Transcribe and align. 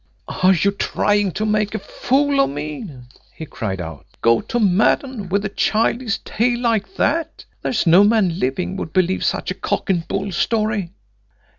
"Are 0.27 0.51
you 0.55 0.71
trying 0.71 1.31
to 1.33 1.45
make 1.45 1.75
a 1.75 1.77
fool 1.77 2.39
of 2.39 2.49
me?" 2.49 2.89
he 3.35 3.45
cried 3.45 3.79
out. 3.79 4.07
"Go 4.23 4.41
to 4.41 4.59
Maddon 4.59 5.29
with 5.29 5.45
a 5.45 5.49
childish 5.49 6.17
tale 6.23 6.57
like 6.59 6.95
that! 6.95 7.45
There's 7.61 7.85
no 7.85 8.03
man 8.03 8.39
living 8.39 8.77
would 8.77 8.93
believe 8.93 9.23
such 9.23 9.51
a 9.51 9.53
cock 9.53 9.91
and 9.91 10.07
bull 10.07 10.31
story!" 10.31 10.91